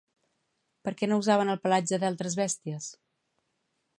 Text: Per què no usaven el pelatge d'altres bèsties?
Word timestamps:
Per 0.87 0.93
què 1.01 1.09
no 1.11 1.19
usaven 1.23 1.51
el 1.55 1.59
pelatge 1.67 2.01
d'altres 2.05 2.39
bèsties? 2.41 2.91